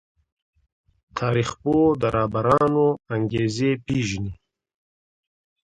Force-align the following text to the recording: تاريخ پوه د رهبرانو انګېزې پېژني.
تاريخ 1.17 1.49
پوه 1.61 1.87
د 2.01 2.03
رهبرانو 2.15 2.85
انګېزې 3.15 3.71
پېژني. 3.85 4.33